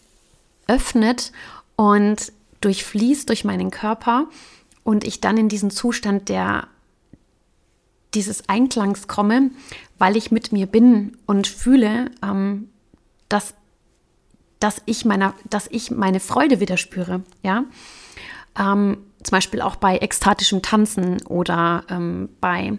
öffnet 0.66 1.32
und 1.76 2.32
durchfließt 2.60 3.28
durch 3.28 3.44
meinen 3.44 3.70
Körper 3.70 4.26
und 4.84 5.04
ich 5.04 5.20
dann 5.20 5.36
in 5.36 5.48
diesen 5.48 5.70
Zustand 5.70 6.28
der 6.28 6.68
dieses 8.14 8.48
Einklangs 8.48 9.08
komme, 9.08 9.50
weil 9.98 10.16
ich 10.16 10.30
mit 10.30 10.50
mir 10.50 10.66
bin 10.66 11.16
und 11.26 11.46
fühle, 11.46 12.10
ähm, 12.22 12.70
dass, 13.28 13.54
dass, 14.60 14.82
ich 14.86 15.04
meiner, 15.04 15.34
dass 15.48 15.68
ich 15.70 15.90
meine 15.90 16.20
Freude 16.20 16.60
wieder 16.60 16.76
spüre. 16.76 17.22
Ja? 17.42 17.64
Ähm, 18.58 18.98
zum 19.22 19.30
Beispiel 19.30 19.60
auch 19.60 19.76
bei 19.76 19.98
ekstatischem 19.98 20.62
Tanzen 20.62 21.22
oder 21.26 21.84
ähm, 21.90 22.28
bei, 22.40 22.78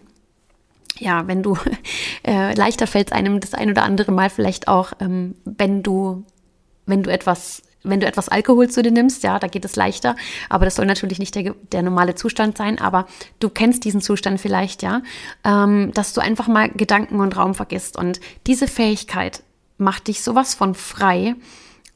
ja, 0.97 1.27
wenn 1.27 1.43
du, 1.43 1.57
äh, 2.25 2.53
leichter 2.53 2.87
fällt 2.87 3.13
einem 3.13 3.39
das 3.39 3.53
ein 3.53 3.69
oder 3.69 3.83
andere 3.83 4.11
Mal 4.11 4.29
vielleicht 4.29 4.67
auch, 4.67 4.93
ähm, 4.99 5.35
wenn 5.45 5.83
du, 5.83 6.23
wenn 6.85 7.03
du 7.03 7.11
etwas 7.11 7.63
wenn 7.89 7.99
du 7.99 8.07
etwas 8.07 8.29
Alkohol 8.29 8.69
zu 8.69 8.83
dir 8.83 8.91
nimmst, 8.91 9.23
ja, 9.23 9.39
da 9.39 9.47
geht 9.47 9.65
es 9.65 9.75
leichter. 9.75 10.15
Aber 10.49 10.65
das 10.65 10.75
soll 10.75 10.85
natürlich 10.85 11.19
nicht 11.19 11.35
der, 11.35 11.55
der 11.71 11.83
normale 11.83 12.15
Zustand 12.15 12.57
sein. 12.57 12.79
Aber 12.79 13.07
du 13.39 13.49
kennst 13.49 13.85
diesen 13.85 14.01
Zustand 14.01 14.41
vielleicht, 14.41 14.83
ja, 14.83 15.01
ähm, 15.43 15.91
dass 15.93 16.13
du 16.13 16.21
einfach 16.21 16.47
mal 16.47 16.69
Gedanken 16.69 17.19
und 17.19 17.37
Raum 17.37 17.55
vergisst. 17.55 17.97
Und 17.97 18.19
diese 18.45 18.67
Fähigkeit 18.67 19.43
macht 19.77 20.07
dich 20.07 20.21
sowas 20.21 20.53
von 20.53 20.75
frei. 20.75 21.35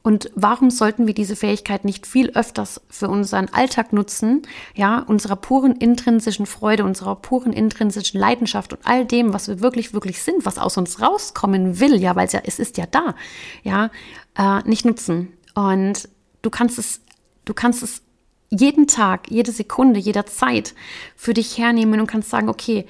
Und 0.02 0.30
warum 0.34 0.70
sollten 0.70 1.06
wir 1.06 1.14
diese 1.14 1.36
Fähigkeit 1.36 1.84
nicht 1.84 2.06
viel 2.06 2.30
öfters 2.30 2.80
für 2.88 3.08
unseren 3.08 3.48
Alltag 3.48 3.92
nutzen? 3.92 4.42
Ja, 4.74 4.98
unserer 4.98 5.36
puren 5.36 5.76
intrinsischen 5.76 6.46
Freude, 6.46 6.84
unserer 6.84 7.14
puren 7.16 7.52
intrinsischen 7.52 8.18
Leidenschaft 8.18 8.72
und 8.72 8.80
all 8.84 9.06
dem, 9.06 9.32
was 9.32 9.46
wir 9.46 9.60
wirklich, 9.60 9.94
wirklich 9.94 10.22
sind, 10.22 10.44
was 10.44 10.58
aus 10.58 10.76
uns 10.76 11.00
rauskommen 11.00 11.78
will, 11.78 12.00
ja, 12.00 12.16
weil 12.16 12.26
es 12.26 12.32
ja, 12.32 12.40
es 12.44 12.58
ist 12.58 12.78
ja 12.78 12.86
da, 12.86 13.14
ja, 13.62 13.90
äh, 14.36 14.68
nicht 14.68 14.84
nutzen. 14.84 15.32
Und 15.54 16.08
du 16.42 16.50
kannst 16.50 16.78
es, 16.78 17.00
du 17.44 17.54
kannst 17.54 17.82
es 17.84 18.02
jeden 18.50 18.88
Tag, 18.88 19.30
jede 19.30 19.52
Sekunde, 19.52 20.00
jederzeit 20.00 20.74
für 21.16 21.32
dich 21.32 21.56
hernehmen 21.58 22.00
und 22.00 22.06
kannst 22.06 22.30
sagen, 22.30 22.48
okay, 22.48 22.86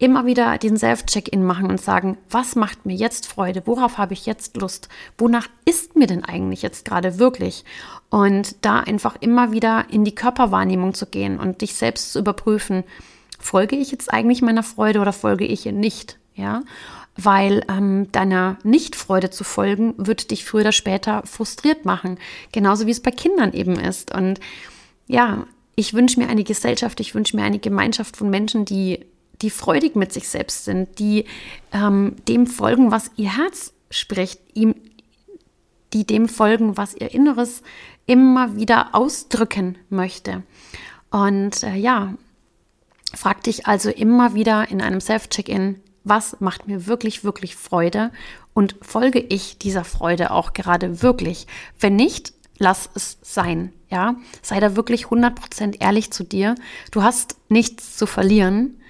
immer 0.00 0.26
wieder 0.26 0.58
den 0.58 0.76
Self-Check-In 0.76 1.44
machen 1.44 1.66
und 1.66 1.80
sagen, 1.80 2.16
was 2.28 2.56
macht 2.56 2.86
mir 2.86 2.96
jetzt 2.96 3.26
Freude? 3.26 3.62
Worauf 3.66 3.98
habe 3.98 4.14
ich 4.14 4.26
jetzt 4.26 4.56
Lust? 4.56 4.88
Wonach 5.18 5.46
ist 5.66 5.94
mir 5.94 6.06
denn 6.06 6.24
eigentlich 6.24 6.62
jetzt 6.62 6.84
gerade 6.84 7.18
wirklich? 7.18 7.64
Und 8.08 8.56
da 8.62 8.80
einfach 8.80 9.16
immer 9.20 9.52
wieder 9.52 9.84
in 9.90 10.04
die 10.04 10.14
Körperwahrnehmung 10.14 10.94
zu 10.94 11.06
gehen 11.06 11.38
und 11.38 11.60
dich 11.60 11.74
selbst 11.74 12.12
zu 12.12 12.18
überprüfen, 12.18 12.82
folge 13.38 13.76
ich 13.76 13.92
jetzt 13.92 14.12
eigentlich 14.12 14.42
meiner 14.42 14.62
Freude 14.62 15.00
oder 15.00 15.12
folge 15.12 15.44
ich 15.44 15.66
ihr 15.66 15.72
nicht? 15.72 16.18
Ja 16.34 16.62
weil 17.16 17.64
ähm, 17.68 18.10
deiner 18.12 18.56
Nichtfreude 18.62 19.30
zu 19.30 19.44
folgen, 19.44 19.94
wird 19.96 20.30
dich 20.30 20.44
früher 20.44 20.62
oder 20.62 20.72
später 20.72 21.22
frustriert 21.26 21.84
machen. 21.84 22.18
Genauso 22.52 22.86
wie 22.86 22.92
es 22.92 23.00
bei 23.00 23.10
Kindern 23.10 23.52
eben 23.52 23.78
ist. 23.78 24.14
Und 24.14 24.40
ja, 25.06 25.44
ich 25.74 25.94
wünsche 25.94 26.20
mir 26.20 26.28
eine 26.28 26.44
Gesellschaft, 26.44 27.00
ich 27.00 27.14
wünsche 27.14 27.36
mir 27.36 27.42
eine 27.42 27.58
Gemeinschaft 27.58 28.16
von 28.16 28.30
Menschen, 28.30 28.64
die, 28.64 29.06
die 29.42 29.50
freudig 29.50 29.96
mit 29.96 30.12
sich 30.12 30.28
selbst 30.28 30.64
sind, 30.64 30.98
die 30.98 31.24
ähm, 31.72 32.16
dem 32.28 32.46
folgen, 32.46 32.90
was 32.90 33.10
ihr 33.16 33.36
Herz 33.36 33.72
spricht, 33.90 34.40
ihm, 34.54 34.74
die 35.92 36.06
dem 36.06 36.28
folgen, 36.28 36.76
was 36.76 36.94
ihr 36.94 37.12
Inneres 37.12 37.62
immer 38.06 38.56
wieder 38.56 38.94
ausdrücken 38.94 39.78
möchte. 39.88 40.42
Und 41.10 41.62
äh, 41.62 41.74
ja, 41.74 42.14
frag 43.14 43.42
dich 43.44 43.66
also 43.66 43.90
immer 43.90 44.34
wieder 44.34 44.70
in 44.70 44.80
einem 44.80 45.00
Self-Check-In, 45.00 45.80
was 46.04 46.40
macht 46.40 46.66
mir 46.66 46.86
wirklich, 46.86 47.24
wirklich 47.24 47.56
Freude 47.56 48.10
und 48.54 48.76
folge 48.80 49.20
ich 49.20 49.58
dieser 49.58 49.84
Freude 49.84 50.30
auch 50.30 50.52
gerade 50.52 51.02
wirklich? 51.02 51.46
Wenn 51.78 51.96
nicht, 51.96 52.32
lass 52.58 52.88
es 52.94 53.18
sein, 53.22 53.72
ja? 53.90 54.16
Sei 54.42 54.60
da 54.60 54.76
wirklich 54.76 55.06
100% 55.06 55.80
ehrlich 55.80 56.10
zu 56.10 56.24
dir. 56.24 56.54
Du 56.90 57.02
hast 57.02 57.36
nichts 57.48 57.96
zu 57.96 58.06
verlieren, 58.06 58.80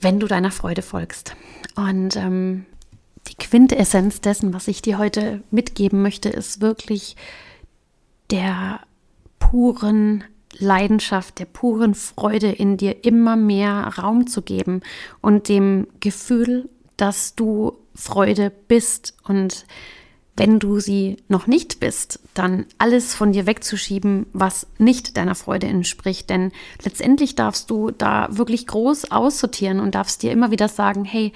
wenn 0.00 0.20
du 0.20 0.26
deiner 0.26 0.50
Freude 0.50 0.82
folgst. 0.82 1.34
Und 1.76 2.16
ähm, 2.16 2.66
die 3.28 3.34
Quintessenz 3.34 4.20
dessen, 4.20 4.54
was 4.54 4.68
ich 4.68 4.82
dir 4.82 4.98
heute 4.98 5.42
mitgeben 5.50 6.02
möchte, 6.02 6.28
ist 6.28 6.60
wirklich 6.60 7.16
der 8.30 8.80
puren 9.38 10.24
Leidenschaft, 10.58 11.38
der 11.38 11.44
puren 11.44 11.94
Freude 11.94 12.50
in 12.50 12.76
dir 12.76 13.04
immer 13.04 13.36
mehr 13.36 13.92
Raum 13.98 14.26
zu 14.26 14.42
geben 14.42 14.82
und 15.20 15.48
dem 15.48 15.86
Gefühl, 16.00 16.68
dass 16.96 17.34
du 17.34 17.78
Freude 17.94 18.50
bist 18.50 19.14
und 19.24 19.66
wenn 20.38 20.60
du 20.60 20.78
sie 20.78 21.16
noch 21.28 21.46
nicht 21.48 21.80
bist, 21.80 22.20
dann 22.32 22.66
alles 22.78 23.14
von 23.14 23.32
dir 23.32 23.46
wegzuschieben, 23.46 24.26
was 24.32 24.68
nicht 24.78 25.16
deiner 25.16 25.34
Freude 25.34 25.66
entspricht. 25.66 26.30
Denn 26.30 26.52
letztendlich 26.82 27.34
darfst 27.34 27.70
du 27.70 27.90
da 27.90 28.28
wirklich 28.30 28.66
groß 28.68 29.10
aussortieren 29.10 29.80
und 29.80 29.96
darfst 29.96 30.22
dir 30.22 30.30
immer 30.30 30.52
wieder 30.52 30.68
sagen, 30.68 31.04
hey, 31.04 31.32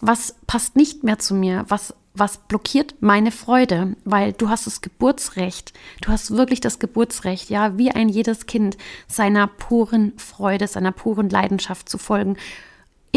was 0.00 0.36
passt 0.46 0.76
nicht 0.76 1.02
mehr 1.02 1.18
zu 1.18 1.34
mir? 1.34 1.64
Was 1.68 1.94
was 2.18 2.38
blockiert 2.38 2.94
meine 3.00 3.30
Freude, 3.30 3.94
weil 4.06 4.32
du 4.32 4.48
hast 4.48 4.66
das 4.66 4.80
Geburtsrecht, 4.80 5.74
du 6.00 6.08
hast 6.08 6.30
wirklich 6.30 6.60
das 6.60 6.78
Geburtsrecht, 6.78 7.50
ja, 7.50 7.76
wie 7.76 7.90
ein 7.90 8.08
jedes 8.08 8.46
Kind, 8.46 8.78
seiner 9.06 9.46
puren 9.46 10.14
Freude, 10.16 10.66
seiner 10.66 10.92
puren 10.92 11.28
Leidenschaft 11.28 11.90
zu 11.90 11.98
folgen. 11.98 12.38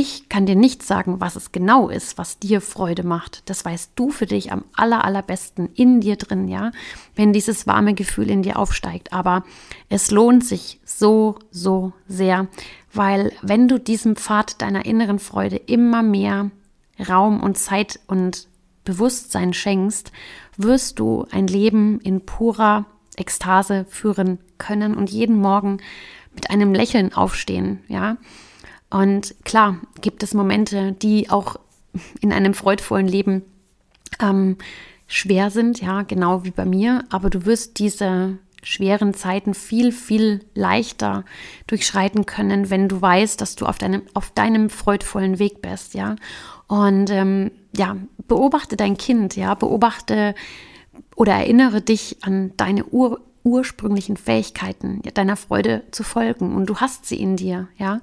Ich 0.02 0.30
kann 0.30 0.46
dir 0.46 0.56
nicht 0.56 0.82
sagen, 0.82 1.20
was 1.20 1.36
es 1.36 1.52
genau 1.52 1.90
ist, 1.90 2.18
was 2.18 2.40
dir 2.40 2.62
Freude 2.62 3.04
macht. 3.04 3.50
Das 3.50 3.66
weißt 3.66 3.92
du 3.96 4.12
für 4.12 4.28
dich 4.28 4.50
am 4.50 4.64
aller, 4.74 5.04
allerbesten 5.04 5.68
in 5.76 6.00
dir 6.00 6.16
drin, 6.16 6.48
ja, 6.48 6.72
wenn 7.16 7.34
dieses 7.34 7.68
warme 7.68 7.94
Gefühl 7.96 8.30
in 8.30 8.42
dir 8.42 8.58
aufsteigt. 8.58 9.12
Aber 9.12 9.44
es 9.90 10.10
lohnt 10.10 10.46
sich 10.46 10.80
so, 10.86 11.36
so 11.52 11.92
sehr, 12.08 12.48
weil 12.94 13.34
wenn 13.42 13.68
du 13.68 13.78
diesem 13.78 14.16
Pfad 14.16 14.62
deiner 14.62 14.86
inneren 14.86 15.20
Freude 15.20 15.58
immer 15.58 16.02
mehr 16.02 16.50
Raum 17.10 17.44
und 17.44 17.58
Zeit 17.58 18.00
und 18.08 18.48
Bewusstsein 18.86 19.54
schenkst, 19.54 20.14
wirst 20.56 21.00
du 21.00 21.26
ein 21.30 21.48
Leben 21.48 22.00
in 22.00 22.26
purer 22.26 22.86
Ekstase 23.18 23.86
führen 23.90 24.40
können 24.58 24.96
und 24.96 25.10
jeden 25.10 25.42
Morgen 25.42 25.80
mit 26.34 26.52
einem 26.52 26.74
Lächeln 26.74 27.14
aufstehen, 27.14 27.82
ja. 27.90 28.16
Und 28.90 29.36
klar 29.46 29.78
gibt 30.02 30.24
es 30.24 30.34
Momente, 30.34 30.94
die 30.94 31.30
auch 31.30 31.58
in 32.22 32.34
einem 32.34 32.54
freudvollen 32.54 33.08
Leben 33.08 33.44
ähm, 34.20 34.58
schwer 35.08 35.50
sind, 35.50 35.82
ja, 35.82 36.04
genau 36.04 36.44
wie 36.44 36.52
bei 36.52 36.66
mir, 36.66 37.04
aber 37.10 37.30
du 37.30 37.46
wirst 37.46 37.80
diese 37.80 38.38
schweren 38.62 39.14
Zeiten 39.14 39.54
viel, 39.54 39.92
viel 39.92 40.46
leichter 40.54 41.24
durchschreiten 41.68 42.26
können, 42.26 42.70
wenn 42.70 42.90
du 42.90 43.02
weißt, 43.02 43.40
dass 43.40 43.56
du 43.56 43.66
auf 43.66 43.78
deinem, 43.78 44.04
auf 44.14 44.32
deinem 44.32 44.70
freudvollen 44.70 45.40
Weg 45.40 45.62
bist, 45.62 45.94
ja. 45.94 46.16
Und 46.68 47.10
ähm, 47.10 47.52
ja, 47.76 47.96
beobachte 48.28 48.76
dein 48.76 48.98
Kind, 48.98 49.36
ja, 49.36 49.56
beobachte 49.56 50.36
oder 51.16 51.34
erinnere 51.34 51.82
dich 51.82 52.18
an 52.22 52.54
deine 52.58 52.86
ur 52.86 53.22
ursprünglichen 53.42 54.18
Fähigkeiten, 54.18 55.02
deiner 55.14 55.38
Freude 55.38 55.84
zu 55.92 56.04
folgen. 56.04 56.54
Und 56.56 56.66
du 56.66 56.78
hast 56.78 57.06
sie 57.06 57.20
in 57.20 57.38
dir, 57.38 57.70
ja. 57.78 58.02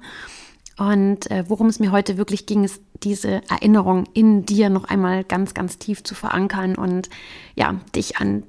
Und 0.77 1.29
äh, 1.31 1.43
worum 1.47 1.67
es 1.67 1.79
mir 1.79 1.91
heute 1.91 2.17
wirklich 2.17 2.45
ging, 2.45 2.63
ist 2.63 2.81
diese 3.03 3.41
Erinnerung 3.49 4.05
in 4.13 4.45
dir 4.45 4.69
noch 4.69 4.85
einmal 4.85 5.23
ganz, 5.23 5.53
ganz 5.53 5.79
tief 5.79 6.03
zu 6.03 6.13
verankern 6.13 6.75
und 6.75 7.09
ja, 7.55 7.75
dich 7.95 8.17
an, 8.17 8.43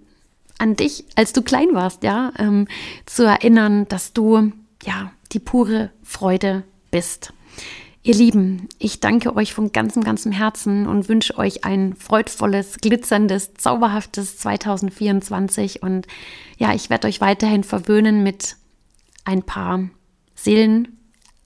an 0.58 0.76
dich, 0.76 1.04
als 1.16 1.32
du 1.32 1.42
klein 1.42 1.68
warst, 1.72 2.02
ja, 2.02 2.32
ähm, 2.38 2.68
zu 3.06 3.24
erinnern, 3.24 3.86
dass 3.88 4.12
du 4.12 4.52
ja 4.84 5.10
die 5.32 5.38
pure 5.38 5.90
Freude 6.02 6.64
bist. 6.90 7.32
Ihr 8.02 8.14
Lieben, 8.14 8.68
ich 8.78 9.00
danke 9.00 9.34
euch 9.36 9.52
von 9.52 9.72
ganzem, 9.72 10.04
ganzem 10.04 10.32
Herzen 10.32 10.86
und 10.86 11.08
wünsche 11.08 11.36
euch 11.36 11.64
ein 11.64 11.94
freudvolles, 11.94 12.78
glitzerndes, 12.80 13.54
zauberhaftes 13.54 14.38
2024. 14.38 15.82
Und 15.82 16.06
ja, 16.56 16.74
ich 16.74 16.90
werde 16.90 17.08
euch 17.08 17.20
weiterhin 17.20 17.64
verwöhnen 17.64 18.22
mit 18.22 18.56
ein 19.24 19.42
paar 19.42 19.88
Seelen, 20.34 20.97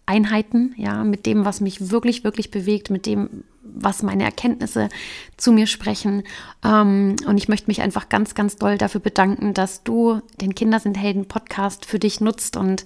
Einheiten, 0.07 0.75
ja, 0.77 1.05
mit 1.05 1.27
dem, 1.27 1.45
was 1.45 1.61
mich 1.61 1.91
wirklich, 1.91 2.25
wirklich 2.25 2.51
bewegt, 2.51 2.91
mit 2.91 3.07
dem, 3.07 3.45
was 3.63 4.03
meine 4.03 4.25
Erkenntnisse 4.25 4.89
zu 5.37 5.53
mir 5.53 5.67
sprechen. 5.67 6.25
Ähm, 6.65 7.17
und 7.27 7.39
ich 7.39 7.49
möchte 7.49 7.69
mich 7.69 7.81
einfach 7.81 8.09
ganz, 8.09 8.35
ganz 8.35 8.57
doll 8.57 8.79
dafür 8.79 9.01
bedanken, 9.01 9.55
dass 9.55 9.85
du 9.85 10.21
den 10.41 10.55
Kinder 10.55 10.81
sind 10.81 10.99
Helden 10.99 11.27
Podcast 11.27 11.87
für 11.87 11.99
dich 11.99 12.21
nutzt 12.21 12.57
und 12.57 12.85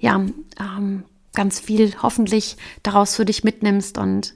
ja, 0.00 0.16
ähm, 0.58 1.04
ganz 1.34 1.60
viel 1.60 1.94
hoffentlich 2.02 2.56
daraus 2.82 3.14
für 3.14 3.24
dich 3.24 3.44
mitnimmst 3.44 3.98
und 3.98 4.34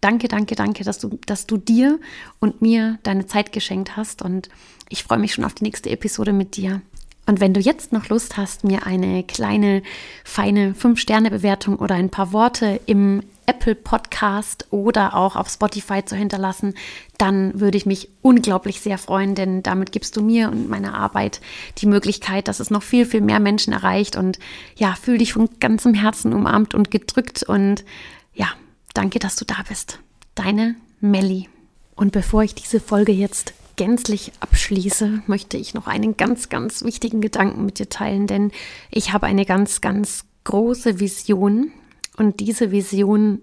danke, 0.00 0.28
danke, 0.28 0.54
danke, 0.54 0.84
dass 0.84 0.98
du, 0.98 1.18
dass 1.26 1.46
du 1.46 1.56
dir 1.56 1.98
und 2.38 2.62
mir 2.62 2.98
deine 3.02 3.26
Zeit 3.26 3.52
geschenkt 3.52 3.96
hast 3.96 4.22
und 4.22 4.48
ich 4.88 5.02
freue 5.02 5.18
mich 5.18 5.34
schon 5.34 5.44
auf 5.44 5.54
die 5.54 5.64
nächste 5.64 5.90
Episode 5.90 6.32
mit 6.32 6.56
dir. 6.56 6.80
Und 7.28 7.40
wenn 7.40 7.52
du 7.52 7.60
jetzt 7.60 7.92
noch 7.92 8.08
Lust 8.08 8.38
hast, 8.38 8.64
mir 8.64 8.86
eine 8.86 9.22
kleine, 9.22 9.82
feine 10.24 10.72
5-Sterne-Bewertung 10.72 11.76
oder 11.76 11.94
ein 11.94 12.08
paar 12.08 12.32
Worte 12.32 12.80
im 12.86 13.22
Apple 13.44 13.74
Podcast 13.74 14.66
oder 14.70 15.14
auch 15.14 15.36
auf 15.36 15.50
Spotify 15.50 16.02
zu 16.02 16.16
hinterlassen, 16.16 16.72
dann 17.18 17.60
würde 17.60 17.76
ich 17.76 17.84
mich 17.84 18.08
unglaublich 18.22 18.80
sehr 18.80 18.96
freuen, 18.96 19.34
denn 19.34 19.62
damit 19.62 19.92
gibst 19.92 20.16
du 20.16 20.22
mir 20.22 20.50
und 20.50 20.70
meiner 20.70 20.94
Arbeit 20.94 21.42
die 21.76 21.86
Möglichkeit, 21.86 22.48
dass 22.48 22.60
es 22.60 22.70
noch 22.70 22.82
viel, 22.82 23.04
viel 23.04 23.20
mehr 23.20 23.40
Menschen 23.40 23.74
erreicht. 23.74 24.16
Und 24.16 24.38
ja, 24.76 24.94
fühl 24.94 25.18
dich 25.18 25.34
von 25.34 25.50
ganzem 25.60 25.92
Herzen 25.92 26.32
umarmt 26.32 26.74
und 26.74 26.90
gedrückt. 26.90 27.42
Und 27.42 27.84
ja, 28.32 28.48
danke, 28.94 29.18
dass 29.18 29.36
du 29.36 29.44
da 29.44 29.56
bist. 29.68 29.98
Deine 30.34 30.76
Melli. 31.02 31.50
Und 31.94 32.12
bevor 32.12 32.42
ich 32.42 32.54
diese 32.54 32.80
Folge 32.80 33.12
jetzt 33.12 33.52
gänzlich 33.78 34.32
abschließe, 34.40 35.22
möchte 35.26 35.56
ich 35.56 35.72
noch 35.72 35.86
einen 35.86 36.18
ganz, 36.18 36.50
ganz 36.50 36.84
wichtigen 36.84 37.22
Gedanken 37.22 37.64
mit 37.64 37.78
dir 37.78 37.88
teilen, 37.88 38.26
denn 38.26 38.50
ich 38.90 39.14
habe 39.14 39.26
eine 39.26 39.46
ganz, 39.46 39.80
ganz 39.80 40.26
große 40.44 41.00
Vision 41.00 41.70
und 42.18 42.40
diese 42.40 42.72
Vision 42.72 43.40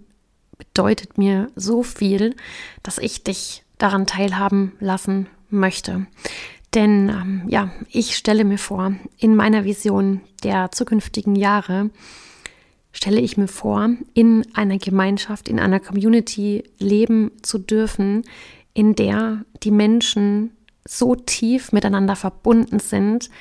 bedeutet 0.57 1.17
mir 1.17 1.49
so 1.55 1.83
viel, 1.83 2.35
dass 2.83 2.97
ich 2.97 3.23
dich 3.23 3.63
daran 3.77 4.05
teilhaben 4.05 4.73
lassen 4.79 5.27
möchte. 5.49 6.05
Denn 6.73 7.09
ähm, 7.09 7.43
ja, 7.47 7.71
ich 7.89 8.17
stelle 8.17 8.43
mir 8.43 8.57
vor, 8.57 8.93
in 9.17 9.35
meiner 9.35 9.63
Vision 9.63 10.21
der 10.43 10.71
zukünftigen 10.71 11.35
Jahre 11.35 11.89
stelle 12.91 13.21
ich 13.21 13.37
mir 13.37 13.47
vor, 13.47 13.89
in 14.13 14.45
einer 14.53 14.77
Gemeinschaft, 14.77 15.47
in 15.47 15.59
einer 15.59 15.79
Community 15.79 16.63
leben 16.77 17.31
zu 17.41 17.57
dürfen, 17.57 18.23
in 18.75 18.93
der 18.93 19.43
die 19.63 19.71
Menschen 19.71 20.51
so 20.87 21.15
tief 21.15 21.71
miteinander 21.71 22.15
verbunden 22.15 22.77
sind, 22.79 23.31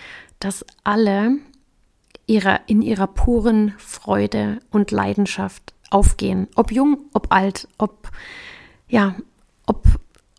dass 0.40 0.64
alle 0.82 1.36
ihrer, 2.26 2.60
in 2.66 2.80
ihrer 2.80 3.06
puren 3.06 3.74
Freude 3.76 4.60
und 4.70 4.90
Leidenschaft 4.90 5.74
aufgehen. 5.90 6.48
Ob 6.54 6.72
jung, 6.72 6.98
ob 7.12 7.32
alt, 7.32 7.68
ob, 7.76 8.10
ja, 8.88 9.14
ob, 9.66 9.84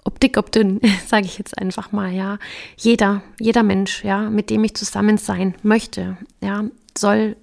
ob 0.04 0.20
dick, 0.20 0.38
ob 0.38 0.52
dünn, 0.52 0.82
sage 1.08 1.26
ich 1.26 1.38
jetzt 1.38 1.58
einfach 1.60 1.92
mal, 1.92 2.12
ja. 2.12 2.40
Jeder, 2.78 3.22
jeder 3.40 3.62
Mensch, 3.62 4.04
ja, 4.04 4.30
mit 4.30 4.50
dem 4.50 4.64
ich 4.64 4.76
zusammen 4.76 5.18
sein 5.18 5.54
möchte, 5.62 6.18
ja, 6.42 6.64
soll 6.98 7.36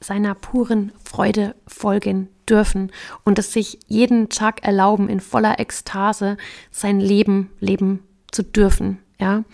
seiner 0.00 0.34
puren 0.34 0.92
Freude 1.04 1.54
folgen 1.66 2.28
dürfen 2.48 2.92
und 3.24 3.38
es 3.38 3.52
sich 3.52 3.78
jeden 3.86 4.28
Tag 4.28 4.64
erlauben, 4.64 5.08
in 5.08 5.20
voller 5.20 5.58
Ekstase 5.58 6.36
sein 6.70 7.00
Leben 7.00 7.50
leben 7.60 8.02
zu 8.30 8.42
dürfen, 8.42 8.98
ja. 9.18 9.44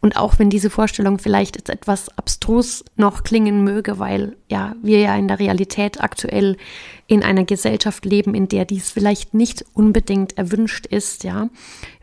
Und 0.00 0.16
auch 0.16 0.38
wenn 0.38 0.50
diese 0.50 0.68
Vorstellung 0.68 1.18
vielleicht 1.18 1.56
jetzt 1.56 1.70
etwas 1.70 2.10
abstrus 2.18 2.84
noch 2.96 3.22
klingen 3.22 3.64
möge, 3.64 3.98
weil 3.98 4.36
ja 4.50 4.74
wir 4.82 4.98
ja 5.00 5.16
in 5.16 5.28
der 5.28 5.38
Realität 5.38 6.02
aktuell 6.02 6.58
in 7.06 7.22
einer 7.22 7.44
Gesellschaft 7.44 8.04
leben, 8.04 8.34
in 8.34 8.48
der 8.48 8.66
dies 8.66 8.90
vielleicht 8.90 9.32
nicht 9.34 9.64
unbedingt 9.72 10.36
erwünscht 10.36 10.86
ist, 10.86 11.24
ja, 11.24 11.48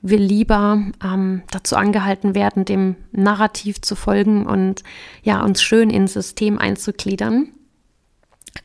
wir 0.02 0.20
lieber 0.20 0.82
ähm, 1.04 1.44
dazu 1.52 1.76
angehalten 1.76 2.34
werden, 2.34 2.66
dem 2.66 2.96
Narrativ 3.12 3.82
zu 3.82 3.96
folgen 3.96 4.46
und 4.46 4.84
ja 5.24 5.44
uns 5.44 5.62
schön 5.62 5.90
ins 5.92 6.14
System 6.14 6.58
einzugliedern 6.58 7.50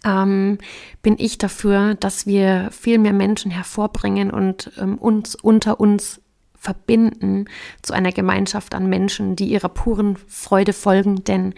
ähm, 0.04 0.58
bin 1.02 1.16
ich 1.18 1.38
dafür, 1.38 1.94
dass 1.94 2.26
wir 2.26 2.70
viel 2.72 2.98
mehr 2.98 3.12
Menschen 3.12 3.50
hervorbringen 3.50 4.30
und 4.30 4.72
ähm, 4.78 4.98
uns 4.98 5.34
unter 5.34 5.80
uns 5.80 6.20
verbinden 6.54 7.46
zu 7.82 7.92
einer 7.92 8.12
Gemeinschaft 8.12 8.74
an 8.74 8.88
Menschen, 8.88 9.36
die 9.36 9.46
ihrer 9.46 9.68
puren 9.68 10.16
Freude 10.26 10.72
folgen. 10.72 11.22
Denn 11.24 11.54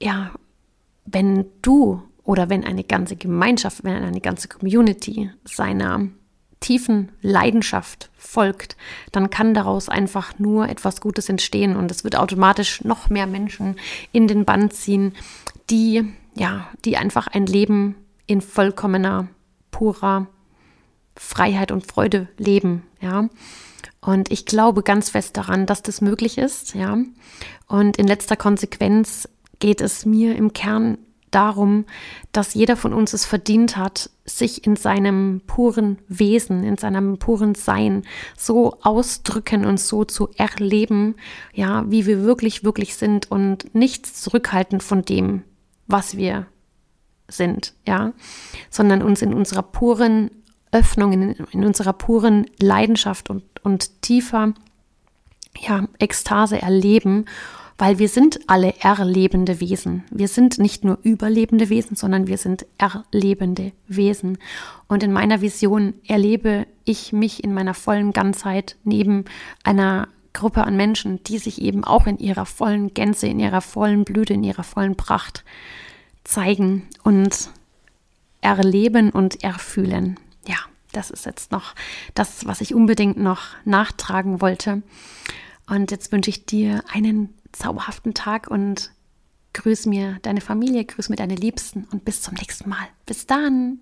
ja, 0.00 0.30
wenn 1.04 1.46
du 1.62 2.02
oder 2.24 2.48
wenn 2.48 2.64
eine 2.64 2.84
ganze 2.84 3.16
Gemeinschaft, 3.16 3.82
wenn 3.82 4.02
eine 4.02 4.20
ganze 4.20 4.48
Community 4.48 5.30
seiner 5.44 6.08
tiefen 6.60 7.10
Leidenschaft 7.20 8.10
folgt, 8.16 8.76
dann 9.10 9.30
kann 9.30 9.52
daraus 9.52 9.88
einfach 9.88 10.38
nur 10.38 10.68
etwas 10.68 11.00
Gutes 11.00 11.28
entstehen 11.28 11.74
und 11.74 11.90
es 11.90 12.04
wird 12.04 12.16
automatisch 12.16 12.84
noch 12.84 13.10
mehr 13.10 13.26
Menschen 13.26 13.76
in 14.12 14.28
den 14.28 14.44
Bann 14.44 14.70
ziehen, 14.70 15.12
die 15.70 16.04
ja, 16.34 16.68
die 16.84 16.96
einfach 16.96 17.26
ein 17.26 17.46
Leben 17.46 17.96
in 18.26 18.40
vollkommener, 18.40 19.28
purer 19.70 20.28
Freiheit 21.16 21.72
und 21.72 21.86
Freude 21.86 22.28
leben, 22.38 22.84
ja. 23.00 23.28
Und 24.00 24.32
ich 24.32 24.46
glaube 24.46 24.82
ganz 24.82 25.10
fest 25.10 25.36
daran, 25.36 25.66
dass 25.66 25.82
das 25.82 26.00
möglich 26.00 26.38
ist, 26.38 26.74
ja. 26.74 26.98
Und 27.68 27.96
in 27.96 28.06
letzter 28.06 28.36
Konsequenz 28.36 29.28
geht 29.58 29.80
es 29.80 30.04
mir 30.04 30.36
im 30.36 30.52
Kern 30.52 30.98
darum, 31.30 31.86
dass 32.32 32.54
jeder 32.54 32.76
von 32.76 32.92
uns 32.92 33.12
es 33.12 33.24
verdient 33.24 33.76
hat, 33.76 34.10
sich 34.24 34.66
in 34.66 34.76
seinem 34.76 35.40
puren 35.46 35.98
Wesen, 36.08 36.62
in 36.62 36.76
seinem 36.76 37.18
puren 37.18 37.54
Sein 37.54 38.02
so 38.36 38.78
ausdrücken 38.82 39.64
und 39.64 39.80
so 39.80 40.04
zu 40.04 40.28
erleben, 40.36 41.16
ja, 41.52 41.84
wie 41.90 42.06
wir 42.06 42.22
wirklich, 42.22 42.64
wirklich 42.64 42.96
sind 42.96 43.30
und 43.30 43.74
nichts 43.74 44.20
zurückhalten 44.20 44.80
von 44.80 45.02
dem, 45.04 45.42
was 45.86 46.16
wir 46.16 46.46
sind, 47.28 47.74
ja, 47.86 48.12
sondern 48.70 49.02
uns 49.02 49.22
in 49.22 49.32
unserer 49.34 49.62
puren 49.62 50.30
Öffnung, 50.70 51.12
in, 51.12 51.30
in 51.52 51.64
unserer 51.64 51.92
puren 51.92 52.46
Leidenschaft 52.60 53.30
und, 53.30 53.44
und 53.62 54.02
tiefer 54.02 54.54
ja, 55.58 55.86
Ekstase 55.98 56.60
erleben 56.60 57.26
weil 57.82 57.98
wir 57.98 58.08
sind 58.08 58.38
alle 58.46 58.74
erlebende 58.78 59.58
Wesen. 59.58 60.04
Wir 60.10 60.28
sind 60.28 60.58
nicht 60.58 60.84
nur 60.84 60.98
überlebende 61.02 61.68
Wesen, 61.68 61.96
sondern 61.96 62.28
wir 62.28 62.38
sind 62.38 62.64
erlebende 62.78 63.72
Wesen. 63.88 64.38
Und 64.86 65.02
in 65.02 65.12
meiner 65.12 65.40
Vision 65.40 65.94
erlebe 66.06 66.68
ich 66.84 67.12
mich 67.12 67.42
in 67.42 67.52
meiner 67.52 67.74
vollen 67.74 68.12
Ganzheit 68.12 68.76
neben 68.84 69.24
einer 69.64 70.06
Gruppe 70.32 70.64
an 70.64 70.76
Menschen, 70.76 71.22
die 71.24 71.38
sich 71.38 71.60
eben 71.60 71.84
auch 71.84 72.06
in 72.06 72.18
ihrer 72.18 72.46
vollen 72.46 72.94
Gänze, 72.94 73.26
in 73.26 73.38
ihrer 73.38 73.60
vollen 73.60 74.04
Blüte, 74.04 74.34
in 74.34 74.44
ihrer 74.44 74.64
vollen 74.64 74.96
Pracht 74.96 75.44
zeigen 76.24 76.88
und 77.02 77.50
erleben 78.40 79.10
und 79.10 79.42
erfühlen. 79.42 80.18
Ja, 80.46 80.56
das 80.92 81.10
ist 81.10 81.26
jetzt 81.26 81.52
noch 81.52 81.74
das, 82.14 82.46
was 82.46 82.60
ich 82.60 82.74
unbedingt 82.74 83.18
noch 83.18 83.42
nachtragen 83.64 84.40
wollte. 84.40 84.82
Und 85.68 85.90
jetzt 85.90 86.12
wünsche 86.12 86.30
ich 86.30 86.44
dir 86.44 86.82
einen 86.92 87.32
zauberhaften 87.52 88.14
Tag 88.14 88.48
und 88.48 88.90
grüß 89.52 89.86
mir 89.86 90.18
deine 90.22 90.40
Familie, 90.40 90.84
grüß 90.84 91.08
mir 91.08 91.16
deine 91.16 91.34
Liebsten 91.36 91.86
und 91.92 92.04
bis 92.04 92.22
zum 92.22 92.34
nächsten 92.34 92.68
Mal. 92.68 92.88
Bis 93.06 93.26
dann! 93.26 93.78